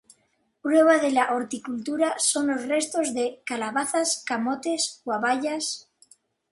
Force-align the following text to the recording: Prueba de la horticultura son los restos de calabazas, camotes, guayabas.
Prueba 0.67 0.95
de 1.03 1.11
la 1.11 1.31
horticultura 1.35 2.15
son 2.17 2.47
los 2.47 2.65
restos 2.67 3.13
de 3.13 3.43
calabazas, 3.45 4.23
camotes, 4.25 4.99
guayabas. 5.05 5.91